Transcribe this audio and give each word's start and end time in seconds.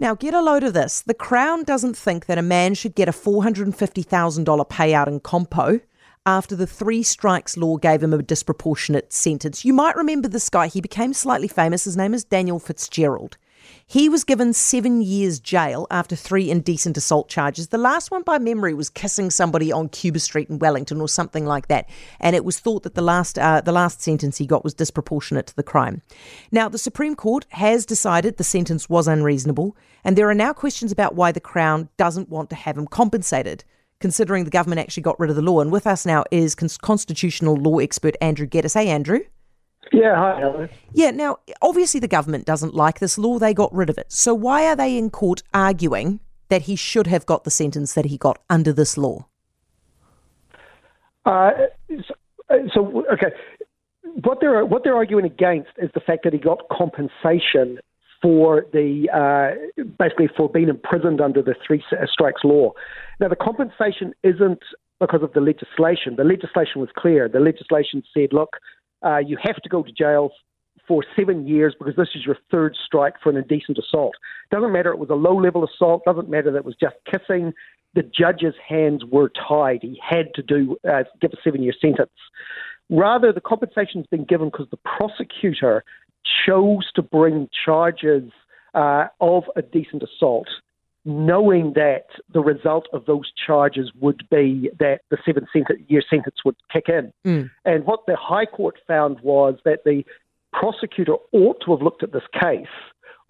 Now, 0.00 0.14
get 0.14 0.32
a 0.32 0.40
load 0.40 0.62
of 0.62 0.74
this. 0.74 1.02
The 1.02 1.12
Crown 1.12 1.64
doesn't 1.64 1.96
think 1.96 2.26
that 2.26 2.38
a 2.38 2.42
man 2.42 2.74
should 2.74 2.94
get 2.94 3.08
a 3.08 3.12
$450,000 3.12 4.68
payout 4.68 5.08
in 5.08 5.18
compo 5.18 5.80
after 6.24 6.54
the 6.54 6.68
three 6.68 7.02
strikes 7.02 7.56
law 7.56 7.78
gave 7.78 8.00
him 8.00 8.14
a 8.14 8.22
disproportionate 8.22 9.12
sentence. 9.12 9.64
You 9.64 9.72
might 9.72 9.96
remember 9.96 10.28
this 10.28 10.50
guy. 10.50 10.68
He 10.68 10.80
became 10.80 11.12
slightly 11.12 11.48
famous. 11.48 11.82
His 11.82 11.96
name 11.96 12.14
is 12.14 12.22
Daniel 12.22 12.60
Fitzgerald. 12.60 13.38
He 13.86 14.08
was 14.08 14.24
given 14.24 14.52
seven 14.52 15.00
years 15.00 15.40
jail 15.40 15.86
after 15.90 16.14
three 16.14 16.50
indecent 16.50 16.96
assault 16.96 17.28
charges. 17.28 17.68
The 17.68 17.78
last 17.78 18.10
one, 18.10 18.22
by 18.22 18.38
memory, 18.38 18.74
was 18.74 18.90
kissing 18.90 19.30
somebody 19.30 19.72
on 19.72 19.88
Cuba 19.88 20.18
Street 20.18 20.50
in 20.50 20.58
Wellington 20.58 21.00
or 21.00 21.08
something 21.08 21.46
like 21.46 21.68
that. 21.68 21.88
And 22.20 22.36
it 22.36 22.44
was 22.44 22.58
thought 22.58 22.82
that 22.82 22.94
the 22.94 23.02
last 23.02 23.38
uh, 23.38 23.60
the 23.60 23.72
last 23.72 24.02
sentence 24.02 24.38
he 24.38 24.46
got 24.46 24.64
was 24.64 24.74
disproportionate 24.74 25.46
to 25.46 25.56
the 25.56 25.62
crime. 25.62 26.02
Now, 26.52 26.68
the 26.68 26.78
Supreme 26.78 27.14
Court 27.14 27.46
has 27.50 27.86
decided 27.86 28.36
the 28.36 28.44
sentence 28.44 28.88
was 28.88 29.08
unreasonable, 29.08 29.76
and 30.04 30.16
there 30.16 30.28
are 30.28 30.34
now 30.34 30.52
questions 30.52 30.92
about 30.92 31.14
why 31.14 31.32
the 31.32 31.40
Crown 31.40 31.88
doesn't 31.96 32.28
want 32.28 32.50
to 32.50 32.56
have 32.56 32.76
him 32.76 32.86
compensated 32.86 33.64
considering 34.00 34.44
the 34.44 34.50
government 34.50 34.80
actually 34.80 35.02
got 35.02 35.18
rid 35.18 35.30
of 35.30 35.36
the 35.36 35.42
law. 35.42 35.60
And 35.60 35.72
with 35.72 35.86
us 35.86 36.06
now 36.06 36.24
is 36.30 36.54
constitutional 36.54 37.56
law 37.56 37.78
expert 37.78 38.16
Andrew 38.20 38.46
Geddis. 38.46 38.74
Hey, 38.74 38.88
Andrew. 38.88 39.20
Yeah, 39.92 40.16
hi, 40.16 40.40
Helen. 40.40 40.68
Yeah, 40.92 41.10
now, 41.10 41.38
obviously 41.62 42.00
the 42.00 42.08
government 42.08 42.44
doesn't 42.44 42.74
like 42.74 42.98
this 42.98 43.18
law. 43.18 43.38
They 43.38 43.54
got 43.54 43.72
rid 43.74 43.90
of 43.90 43.98
it. 43.98 44.12
So 44.12 44.34
why 44.34 44.66
are 44.66 44.76
they 44.76 44.96
in 44.96 45.10
court 45.10 45.42
arguing 45.54 46.20
that 46.48 46.62
he 46.62 46.76
should 46.76 47.06
have 47.06 47.26
got 47.26 47.44
the 47.44 47.50
sentence 47.50 47.94
that 47.94 48.06
he 48.06 48.16
got 48.18 48.38
under 48.50 48.72
this 48.72 48.98
law? 48.98 49.26
Uh, 51.24 51.50
so, 52.74 53.04
okay, 53.12 53.34
what 54.24 54.38
they're 54.40 54.64
what 54.64 54.82
they're 54.84 54.96
arguing 54.96 55.26
against 55.26 55.70
is 55.76 55.90
the 55.94 56.00
fact 56.00 56.24
that 56.24 56.32
he 56.32 56.38
got 56.38 56.60
compensation 56.72 57.78
for 58.22 58.64
the 58.72 59.08
uh, 59.12 59.82
basically 59.98 60.28
for 60.36 60.48
being 60.48 60.68
imprisoned 60.68 61.20
under 61.20 61.42
the 61.42 61.54
three 61.66 61.82
strikes 62.10 62.42
law. 62.44 62.72
Now, 63.20 63.28
the 63.28 63.36
compensation 63.36 64.14
isn't 64.22 64.62
because 65.00 65.22
of 65.22 65.32
the 65.34 65.40
legislation. 65.40 66.16
The 66.16 66.24
legislation 66.24 66.80
was 66.80 66.88
clear. 66.96 67.28
The 67.28 67.40
legislation 67.40 68.02
said, 68.12 68.30
look, 68.32 68.56
uh, 69.04 69.18
you 69.18 69.36
have 69.42 69.56
to 69.56 69.68
go 69.68 69.82
to 69.82 69.92
jail 69.92 70.30
for 70.86 71.04
seven 71.16 71.46
years 71.46 71.74
because 71.78 71.96
this 71.96 72.08
is 72.14 72.24
your 72.24 72.36
third 72.50 72.76
strike 72.84 73.14
for 73.22 73.30
an 73.30 73.36
indecent 73.36 73.78
assault. 73.78 74.14
Doesn't 74.50 74.72
matter 74.72 74.90
it 74.90 74.98
was 74.98 75.10
a 75.10 75.14
low 75.14 75.36
level 75.36 75.64
assault, 75.64 76.02
doesn't 76.04 76.30
matter 76.30 76.50
that 76.50 76.58
it 76.58 76.64
was 76.64 76.76
just 76.80 76.96
kissing. 77.04 77.52
The 77.94 78.02
judge's 78.02 78.54
hands 78.66 79.04
were 79.04 79.30
tied. 79.30 79.80
He 79.82 80.00
had 80.06 80.34
to 80.34 80.42
do 80.42 80.76
uh, 80.88 81.04
give 81.20 81.32
a 81.32 81.36
seven 81.44 81.62
year 81.62 81.74
sentence. 81.78 82.10
Rather, 82.90 83.32
the 83.32 83.40
compensation 83.40 84.00
has 84.00 84.06
been 84.06 84.24
given 84.24 84.48
because 84.48 84.68
the 84.70 84.78
prosecutor 84.78 85.84
chose 86.46 86.90
to 86.94 87.02
bring 87.02 87.48
charges 87.64 88.30
uh, 88.74 89.06
of 89.20 89.44
indecent 89.56 90.02
assault 90.02 90.48
knowing 91.08 91.72
that 91.74 92.04
the 92.34 92.40
result 92.40 92.86
of 92.92 93.06
those 93.06 93.32
charges 93.46 93.90
would 93.98 94.28
be 94.30 94.70
that 94.78 95.00
the 95.10 95.16
seven 95.24 95.46
year 95.88 96.02
sentence 96.08 96.36
would 96.44 96.54
kick 96.70 96.84
in. 96.88 97.10
Mm. 97.26 97.50
And 97.64 97.86
what 97.86 98.00
the 98.06 98.14
High 98.14 98.44
Court 98.44 98.76
found 98.86 99.18
was 99.20 99.54
that 99.64 99.84
the 99.86 100.04
prosecutor 100.52 101.14
ought 101.32 101.62
to 101.64 101.70
have 101.70 101.80
looked 101.80 102.02
at 102.02 102.12
this 102.12 102.24
case, 102.38 102.66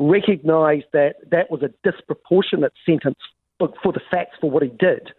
recognised 0.00 0.86
that 0.92 1.16
that 1.30 1.52
was 1.52 1.62
a 1.62 1.70
disproportionate 1.88 2.72
sentence 2.84 3.18
for 3.58 3.92
the 3.92 4.00
facts 4.10 4.36
for 4.40 4.50
what 4.50 4.64
he 4.64 4.70
did, 4.70 5.12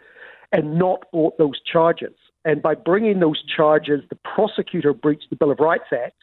and 0.51 0.77
not 0.77 1.09
brought 1.13 1.37
those 1.37 1.61
charges. 1.61 2.15
And 2.43 2.61
by 2.61 2.75
bringing 2.75 3.21
those 3.21 3.41
charges, 3.55 4.01
the 4.09 4.17
prosecutor 4.35 4.93
breached 4.93 5.29
the 5.29 5.37
Bill 5.37 5.51
of 5.51 5.59
Rights 5.59 5.91
Act 5.93 6.17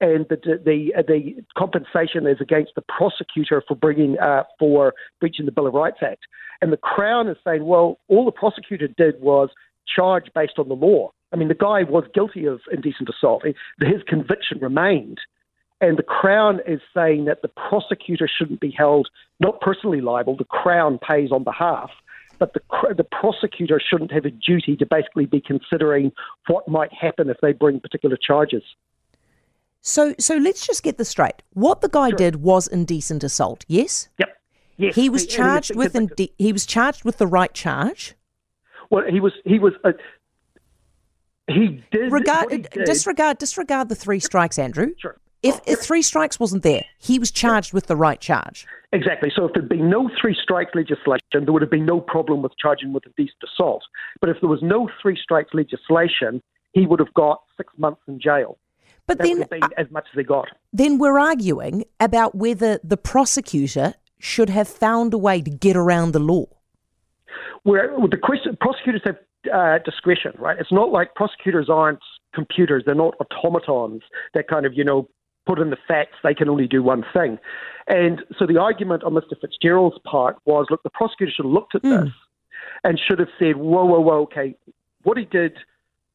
and 0.00 0.26
the 0.28 0.36
the 0.36 0.92
the 1.06 1.42
compensation 1.56 2.26
is 2.26 2.38
against 2.40 2.72
the 2.74 2.82
prosecutor 2.82 3.62
for 3.66 3.74
bringing 3.74 4.18
uh, 4.18 4.44
for 4.58 4.94
breaching 5.20 5.46
the 5.46 5.52
Bill 5.52 5.66
of 5.66 5.74
Rights 5.74 5.98
Act. 6.02 6.22
And 6.60 6.72
the 6.72 6.78
Crown 6.78 7.28
is 7.28 7.36
saying, 7.44 7.64
well, 7.64 7.98
all 8.08 8.24
the 8.24 8.32
prosecutor 8.32 8.88
did 8.88 9.20
was 9.20 9.50
charge 9.86 10.24
based 10.34 10.58
on 10.58 10.68
the 10.68 10.74
law. 10.74 11.12
I 11.32 11.36
mean, 11.36 11.48
the 11.48 11.54
guy 11.54 11.82
was 11.82 12.04
guilty 12.14 12.46
of 12.46 12.60
indecent 12.72 13.08
assault. 13.08 13.44
His 13.44 14.02
conviction 14.06 14.58
remained. 14.60 15.18
And 15.80 15.98
the 15.98 16.02
Crown 16.02 16.60
is 16.66 16.80
saying 16.94 17.26
that 17.26 17.42
the 17.42 17.48
prosecutor 17.48 18.28
shouldn't 18.28 18.60
be 18.60 18.70
held 18.70 19.08
not 19.40 19.60
personally 19.60 20.00
liable. 20.00 20.36
The 20.36 20.44
Crown 20.44 20.98
pays 20.98 21.30
on 21.30 21.44
behalf, 21.44 21.90
but 22.38 22.54
the 22.54 22.60
the 22.96 23.04
prosecutor 23.04 23.80
shouldn't 23.80 24.12
have 24.12 24.24
a 24.24 24.30
duty 24.30 24.76
to 24.76 24.86
basically 24.86 25.26
be 25.26 25.40
considering 25.40 26.12
what 26.46 26.68
might 26.68 26.92
happen 26.92 27.28
if 27.28 27.36
they 27.42 27.52
bring 27.52 27.80
particular 27.80 28.16
charges. 28.16 28.62
So, 29.86 30.16
so 30.18 30.36
let's 30.36 30.66
just 30.66 30.82
get 30.82 30.98
this 30.98 31.08
straight. 31.08 31.42
What 31.52 31.80
the 31.80 31.88
guy 31.88 32.08
sure. 32.08 32.16
did 32.16 32.36
was 32.42 32.66
indecent 32.66 33.22
assault. 33.22 33.64
Yes. 33.68 34.08
Yep. 34.18 34.28
Yes. 34.78 34.94
He 34.96 35.08
was 35.08 35.24
charged 35.24 35.72
he 35.72 35.78
with 35.78 35.94
inde- 35.94 36.30
he 36.36 36.52
was 36.52 36.66
charged 36.66 37.04
with 37.04 37.18
the 37.18 37.26
right 37.26 37.54
charge. 37.54 38.14
Well, 38.90 39.04
he 39.08 39.20
was 39.20 39.32
he 39.44 39.60
was 39.60 39.74
uh, 39.84 39.92
he 41.46 41.84
did 41.92 42.10
regard 42.10 42.50
he 42.50 42.58
did. 42.58 42.84
disregard 42.84 43.38
disregard 43.38 43.88
the 43.88 43.94
three 43.94 44.18
strikes, 44.18 44.58
Andrew. 44.58 44.92
Sure. 44.98 45.16
If, 45.44 45.60
if 45.66 45.78
three 45.78 46.02
strikes 46.02 46.40
wasn't 46.40 46.64
there, 46.64 46.84
he 46.98 47.20
was 47.20 47.30
charged 47.30 47.72
with 47.72 47.86
the 47.86 47.94
right 47.94 48.20
charge. 48.20 48.66
Exactly. 48.92 49.30
So 49.36 49.44
if 49.44 49.52
there'd 49.52 49.68
been 49.68 49.88
no 49.88 50.10
three 50.20 50.36
strikes 50.42 50.72
legislation, 50.74 51.44
there 51.44 51.52
would 51.52 51.62
have 51.62 51.70
been 51.70 51.86
no 51.86 52.00
problem 52.00 52.42
with 52.42 52.52
charging 52.60 52.92
with 52.92 53.04
indecent 53.06 53.38
assault. 53.44 53.84
But 54.20 54.30
if 54.30 54.38
there 54.40 54.50
was 54.50 54.62
no 54.62 54.90
three 55.00 55.16
strikes 55.22 55.50
legislation, 55.54 56.42
he 56.72 56.86
would 56.86 56.98
have 56.98 57.14
got 57.14 57.42
six 57.56 57.72
months 57.78 58.00
in 58.08 58.18
jail. 58.20 58.58
But 59.06 59.18
that 59.18 59.24
then, 59.24 59.46
been 59.48 59.70
as 59.76 59.90
much 59.90 60.06
as 60.12 60.16
they 60.16 60.24
got. 60.24 60.48
Then 60.72 60.98
we're 60.98 61.18
arguing 61.18 61.84
about 62.00 62.34
whether 62.34 62.80
the 62.82 62.96
prosecutor 62.96 63.94
should 64.18 64.50
have 64.50 64.68
found 64.68 65.14
a 65.14 65.18
way 65.18 65.40
to 65.40 65.50
get 65.50 65.76
around 65.76 66.12
the 66.12 66.18
law. 66.18 66.46
Where 67.62 67.94
the 68.10 68.16
question, 68.16 68.56
prosecutors 68.60 69.02
have 69.04 69.16
uh, 69.52 69.78
discretion, 69.84 70.32
right? 70.38 70.58
It's 70.58 70.72
not 70.72 70.90
like 70.90 71.14
prosecutors 71.14 71.68
aren't 71.70 72.00
computers; 72.34 72.82
they're 72.84 72.94
not 72.94 73.14
automatons 73.20 74.02
that 74.34 74.48
kind 74.48 74.66
of, 74.66 74.74
you 74.74 74.84
know, 74.84 75.08
put 75.46 75.58
in 75.60 75.70
the 75.70 75.76
facts. 75.88 76.16
They 76.22 76.34
can 76.34 76.48
only 76.48 76.66
do 76.66 76.82
one 76.82 77.04
thing. 77.12 77.38
And 77.86 78.22
so 78.38 78.46
the 78.46 78.58
argument 78.60 79.04
on 79.04 79.12
Mr. 79.12 79.40
Fitzgerald's 79.40 79.98
part 80.04 80.36
was, 80.44 80.66
look, 80.70 80.82
the 80.82 80.90
prosecutor 80.90 81.32
should 81.34 81.44
have 81.44 81.52
looked 81.52 81.74
at 81.76 81.82
mm. 81.82 82.04
this 82.04 82.12
and 82.82 82.98
should 82.98 83.20
have 83.20 83.28
said, 83.38 83.56
whoa, 83.56 83.84
whoa, 83.84 84.00
whoa, 84.00 84.22
okay, 84.22 84.56
what 85.04 85.16
he 85.16 85.24
did 85.24 85.56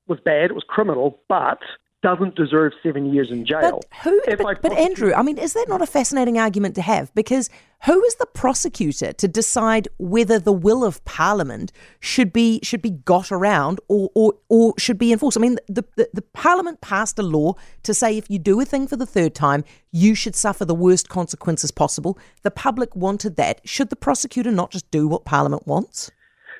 was 0.07 0.19
bad, 0.19 0.45
it 0.45 0.53
was 0.53 0.65
criminal, 0.67 1.19
but 1.29 1.59
doesn't 2.01 2.35
deserve 2.35 2.73
seven 2.81 3.13
years 3.13 3.29
in 3.29 3.45
jail. 3.45 3.79
But, 3.79 3.99
who, 4.03 4.21
but, 4.37 4.61
but, 4.61 4.73
Andrew, 4.73 5.13
I 5.13 5.21
mean, 5.21 5.37
is 5.37 5.53
that 5.53 5.65
not 5.69 5.81
a 5.81 5.85
fascinating 5.85 6.39
argument 6.39 6.75
to 6.75 6.81
have? 6.81 7.13
Because 7.13 7.49
who 7.85 8.03
is 8.05 8.15
the 8.15 8.25
prosecutor 8.25 9.13
to 9.13 9.27
decide 9.27 9.87
whether 9.97 10.39
the 10.39 10.51
will 10.51 10.83
of 10.83 11.03
Parliament 11.05 11.71
should 11.99 12.33
be 12.33 12.59
should 12.63 12.81
be 12.81 12.89
got 12.89 13.31
around 13.31 13.79
or 13.87 14.09
or, 14.15 14.33
or 14.49 14.73
should 14.77 14.97
be 14.97 15.11
enforced? 15.11 15.37
I 15.37 15.41
mean, 15.41 15.57
the, 15.67 15.83
the, 15.95 16.09
the 16.13 16.21
Parliament 16.21 16.81
passed 16.81 17.19
a 17.19 17.23
law 17.23 17.53
to 17.83 17.93
say 17.93 18.17
if 18.17 18.29
you 18.29 18.39
do 18.39 18.59
a 18.59 18.65
thing 18.65 18.87
for 18.87 18.95
the 18.95 19.05
third 19.05 19.35
time, 19.35 19.63
you 19.91 20.15
should 20.15 20.35
suffer 20.35 20.65
the 20.65 20.75
worst 20.75 21.07
consequences 21.07 21.71
possible. 21.71 22.17
The 22.41 22.51
public 22.51 22.95
wanted 22.95 23.35
that. 23.35 23.61
Should 23.63 23.89
the 23.89 23.95
prosecutor 23.95 24.51
not 24.51 24.71
just 24.71 24.89
do 24.89 25.07
what 25.07 25.25
Parliament 25.25 25.67
wants? 25.67 26.11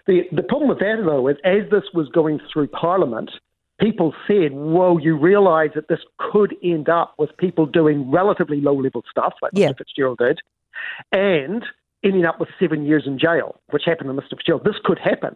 The 0.06 0.24
the 0.32 0.44
problem 0.44 0.70
with 0.70 0.80
that 0.80 1.02
though 1.04 1.28
is 1.28 1.38
as 1.44 1.70
this 1.72 1.84
was 1.94 2.10
going 2.10 2.40
through 2.52 2.68
Parliament 2.68 3.32
people 3.82 4.14
said, 4.28 4.54
whoa, 4.54 4.98
you 4.98 5.18
realize 5.18 5.72
that 5.76 5.88
this 5.88 6.00
could 6.18 6.56
end 6.64 6.88
up 6.88 7.16
with 7.18 7.36
people 7.38 7.66
doing 7.66 8.10
relatively 8.12 8.62
low 8.62 8.76
level 8.76 9.04
stuff, 9.10 9.34
like 9.42 9.52
yeah. 9.54 9.70
Mr. 9.70 9.80
Fitzgerald 9.80 10.20
did, 10.20 10.40
and 11.12 11.66
ending 12.04 12.26
up 12.26 12.40
with 12.40 12.50
seven 12.60 12.86
years 12.86 13.04
in 13.06 13.20
jail, 13.20 13.60
which 13.72 13.84
happened 13.86 14.10
to 14.10 14.14
Mr. 14.14 14.38
Fitzgerald. 14.38 14.64
This 14.64 14.80
could 14.84 15.00
happen. 15.00 15.36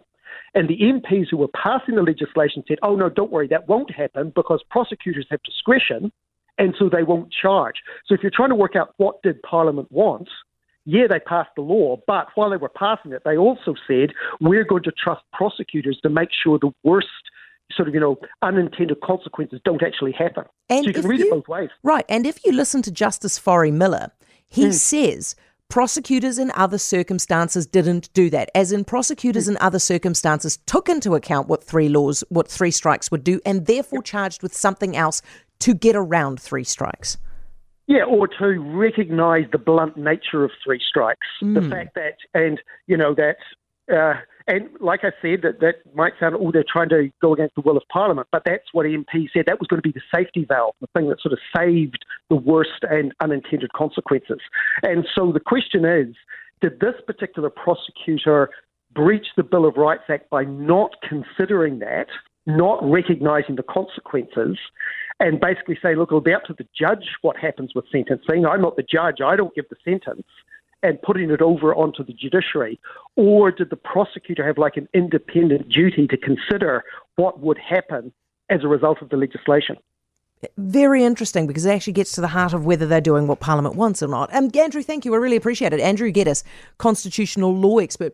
And 0.54 0.70
the 0.70 0.80
MPs 0.80 1.28
who 1.30 1.38
were 1.38 1.50
passing 1.50 1.96
the 1.96 2.02
legislation 2.02 2.64
said, 2.68 2.78
oh, 2.82 2.96
no, 2.96 3.10
don't 3.10 3.32
worry, 3.32 3.48
that 3.50 3.68
won't 3.68 3.94
happen 3.94 4.32
because 4.36 4.64
prosecutors 4.70 5.28
have 5.30 5.44
discretion 5.44 6.12
and 6.58 6.74
so 6.80 6.90
they 6.90 7.04
won't 7.04 7.32
charge. 7.32 7.76
So 8.06 8.16
if 8.16 8.22
you're 8.24 8.32
trying 8.34 8.50
to 8.50 8.56
work 8.56 8.76
out 8.76 8.94
what 8.98 9.22
did 9.22 9.42
Parliament 9.42 9.92
want, 9.92 10.30
yeah, 10.86 11.08
they 11.10 11.20
passed 11.20 11.50
the 11.56 11.62
law, 11.62 11.98
but 12.08 12.28
while 12.36 12.50
they 12.52 12.58
were 12.58 12.70
passing 12.70 13.12
it, 13.12 13.24
they 13.26 13.38
also 13.38 13.74
said, 13.88 14.12
we're 14.40 14.64
going 14.64 14.84
to 14.84 14.92
trust 14.92 15.24
prosecutors 15.34 16.00
to 16.04 16.10
make 16.10 16.30
sure 16.32 16.60
the 16.60 16.72
worst 16.84 17.08
sort 17.72 17.88
of, 17.88 17.94
you 17.94 18.00
know, 18.00 18.18
unintended 18.42 19.02
consequences 19.02 19.60
don't 19.66 19.84
actually 19.84 20.12
happen. 20.12 20.44
And 20.70 20.84
so 20.84 20.88
you 20.88 20.94
can 20.94 21.08
read 21.08 21.20
you, 21.20 21.28
it 21.28 21.32
both 21.32 21.48
ways. 21.48 21.70
Right. 21.84 22.06
And 22.10 22.26
if 22.26 22.46
you 22.46 22.52
listen 22.52 22.82
to 22.84 22.92
Justice 22.92 23.40
Forrie 23.40 23.72
Miller, 23.72 24.12
he 24.48 24.68
mm. 24.68 24.74
says 24.74 25.36
prosecutors 25.68 26.38
in 26.38 26.52
other 26.52 26.78
circumstances 26.78 27.66
didn't 27.66 28.14
do 28.14 28.30
that. 28.30 28.52
As 28.54 28.72
in 28.72 28.86
prosecutors 28.86 29.48
mm. 29.48 29.52
in 29.52 29.58
other 29.58 29.80
circumstances 29.80 30.58
took 30.66 30.88
into 30.90 31.16
account 31.16 31.48
what 31.48 31.64
three 31.64 31.90
laws, 31.90 32.24
what 32.30 32.48
three 32.48 32.72
strikes 32.72 33.10
would 33.10 33.24
do, 33.24 33.42
and 33.46 33.66
therefore 33.66 34.00
yep. 34.00 34.06
charged 34.06 34.44
with 34.44 34.56
something 34.56 34.96
else 34.96 35.22
to 35.60 35.74
get 35.74 35.96
around 35.96 36.40
three 36.40 36.64
strikes. 36.64 37.18
Yeah, 37.88 38.04
or 38.04 38.28
to 38.28 38.60
recognise 38.60 39.46
the 39.52 39.60
blunt 39.60 39.96
nature 39.96 40.44
of 40.44 40.52
three 40.64 40.82
strikes. 40.88 41.28
Mm. 41.44 41.62
The 41.62 41.70
fact 41.70 41.96
that, 41.96 42.18
and, 42.34 42.60
you 42.88 42.98
know, 42.98 43.14
that 43.16 43.38
uh, 43.94 44.22
and 44.48 44.70
like 44.80 45.02
I 45.04 45.12
said, 45.22 45.42
that, 45.42 45.60
that 45.62 45.76
might 45.96 46.14
sound, 46.20 46.36
oh, 46.40 46.52
they're 46.52 46.64
trying 46.72 46.90
to 46.90 47.10
go 47.22 47.34
against 47.34 47.56
the 47.56 47.62
will 47.62 47.78
of 47.78 47.84
Parliament, 47.92 48.28
but 48.32 48.44
that's 48.46 48.74
what 48.74 48.86
MP 48.86 49.28
said. 49.34 49.46
That 49.48 49.60
was 49.60 49.68
going 49.68 49.82
to 49.82 49.88
be 49.88 49.92
the 49.92 50.02
safety 50.14 50.46
valve, 50.48 50.76
the 50.82 50.88
thing 50.96 51.10
that 51.10 51.20
sort 51.22 51.34
of 51.34 51.40
saved 51.58 52.06
the 52.30 52.36
worst 52.36 52.84
and 52.84 53.14
unintended 53.22 53.74
consequences. 53.74 54.40
And 54.84 55.08
so 55.16 55.32
the 55.32 55.40
question 55.40 55.84
is, 55.84 56.16
did 56.62 56.80
this 56.80 56.94
particular 57.08 57.50
prosecutor 57.50 58.50
breach 58.94 59.28
the 59.36 59.44
Bill 59.44 59.66
of 59.66 59.78
Rights 59.78 60.04
Act 60.10 60.30
by 60.30 60.44
not 60.44 60.92
considering 61.08 61.80
that, 61.80 62.08
not 62.46 62.80
recognising 62.84 63.56
the 63.56 63.64
consequences, 63.64 64.58
and 65.20 65.40
basically 65.40 65.78
say, 65.82 65.96
look, 65.96 66.10
it'll 66.10 66.22
be 66.22 66.34
up 66.34 66.44
to 66.46 66.54
the 66.54 66.68
judge 66.80 67.06
what 67.22 67.38
happens 67.38 67.72
with 67.74 67.86
sentencing. 67.92 68.46
I'm 68.46 68.62
not 68.62 68.76
the 68.76 68.84
judge. 68.84 69.18
I 69.26 69.36
don't 69.36 69.56
give 69.56 69.66
the 69.70 69.78
sentence. 69.84 70.28
And 70.86 71.02
putting 71.02 71.32
it 71.32 71.42
over 71.42 71.74
onto 71.74 72.04
the 72.06 72.14
judiciary? 72.14 72.80
Or 73.16 73.50
did 73.50 73.72
the 73.72 73.76
prosecutor 73.76 74.46
have 74.46 74.60
like 74.60 74.78
an 74.78 74.88
independent 74.94 75.68
duty 75.68 76.06
to 76.06 76.16
consider 76.16 76.84
what 77.16 77.40
would 77.40 77.58
happen 77.58 78.14
as 78.52 78.64
a 78.64 78.68
result 78.68 79.02
of 79.02 79.10
the 79.10 79.18
legislation? 79.18 79.78
Very 80.58 81.04
interesting 81.04 81.48
because 81.48 81.66
it 81.66 81.72
actually 81.72 81.94
gets 81.94 82.12
to 82.12 82.22
the 82.22 82.28
heart 82.28 82.54
of 82.54 82.68
whether 82.68 82.86
they're 82.86 83.02
doing 83.02 83.26
what 83.26 83.40
Parliament 83.40 83.74
wants 83.74 84.04
or 84.04 84.08
not. 84.08 84.32
Um, 84.32 84.52
Andrew, 84.54 84.84
thank 84.84 85.06
you. 85.06 85.14
I 85.16 85.18
really 85.18 85.38
appreciate 85.38 85.74
it. 85.74 85.80
Andrew 85.80 86.12
Geddis, 86.12 86.44
constitutional 86.78 87.56
law 87.56 87.80
expert. 87.80 88.14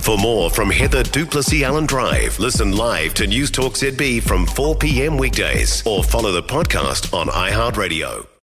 For 0.00 0.18
more 0.18 0.50
from 0.50 0.70
Heather 0.70 1.04
du 1.04 1.24
Plessis-Allan 1.24 1.86
Drive, 1.86 2.38
listen 2.38 2.76
live 2.76 3.14
to 3.14 3.26
News 3.26 3.50
Talk 3.50 3.72
ZB 3.72 4.22
from 4.22 4.44
4 4.44 4.74
p.m. 4.76 5.16
weekdays 5.16 5.86
or 5.86 6.04
follow 6.04 6.32
the 6.32 6.42
podcast 6.42 7.14
on 7.18 7.28
iHeartRadio. 7.28 8.33